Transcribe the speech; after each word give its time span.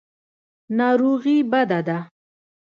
ناروغي 0.77 1.37
بده 1.51 1.79
ده. 1.87 1.97